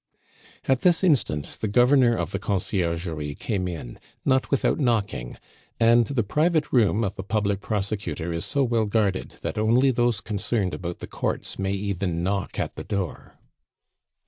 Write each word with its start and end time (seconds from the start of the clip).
At 0.67 0.81
this 0.81 1.03
instant 1.03 1.59
the 1.61 1.67
governor 1.67 2.15
of 2.17 2.31
the 2.31 2.39
Conciergerie 2.39 3.35
came 3.35 3.67
in, 3.67 3.99
not 4.25 4.49
without 4.49 4.79
knocking; 4.79 5.37
and 5.79 6.07
the 6.07 6.23
private 6.23 6.73
room 6.73 7.03
of 7.03 7.19
a 7.19 7.23
public 7.23 7.61
prosecutor 7.61 8.33
is 8.33 8.43
so 8.43 8.63
well 8.63 8.87
guarded, 8.87 9.35
that 9.43 9.59
only 9.59 9.91
those 9.91 10.19
concerned 10.19 10.73
about 10.73 11.01
the 11.01 11.07
courts 11.07 11.59
may 11.59 11.73
even 11.73 12.23
knock 12.23 12.57
at 12.59 12.75
the 12.77 12.83
door. 12.83 13.37